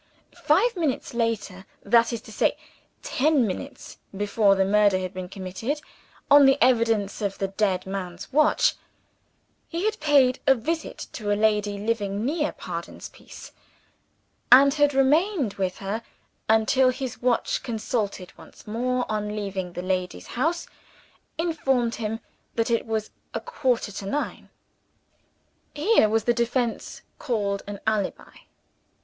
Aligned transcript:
Five 0.43 0.75
minutes 0.75 1.13
later 1.13 1.67
that 1.83 2.11
is 2.11 2.21
to 2.21 2.31
say 2.31 2.57
ten 3.03 3.45
minutes 3.45 3.99
before 4.17 4.55
the 4.55 4.65
murder 4.65 4.97
had 4.97 5.13
been 5.13 5.29
committed, 5.29 5.79
on 6.31 6.47
the 6.47 6.57
evidence 6.59 7.21
of 7.21 7.37
the 7.37 7.49
dead 7.49 7.85
man's 7.85 8.33
watch 8.33 8.73
he 9.69 9.85
had 9.85 9.99
paid 9.99 10.39
a 10.47 10.55
visit 10.55 11.05
to 11.13 11.31
a 11.31 11.37
lady 11.37 11.77
living 11.77 12.25
near 12.25 12.51
Pardon's 12.51 13.09
Piece; 13.09 13.51
and 14.51 14.73
had 14.73 14.95
remained 14.95 15.53
with 15.61 15.77
her, 15.77 16.01
until 16.49 16.89
his 16.89 17.21
watch, 17.21 17.61
consulted 17.61 18.35
once 18.35 18.65
more 18.65 19.05
on 19.07 19.35
leaving 19.35 19.73
the 19.73 19.83
lady's 19.83 20.25
house, 20.33 20.65
informed 21.37 21.93
him 22.01 22.21
that 22.55 22.71
it 22.71 22.87
was 22.87 23.11
a 23.35 23.39
quarter 23.39 23.91
to 23.91 24.07
nine. 24.07 24.49
Here 25.75 26.09
was 26.09 26.23
the 26.23 26.33
defense 26.33 27.03
called 27.19 27.61
an 27.67 27.79
"alibi." 27.85 28.31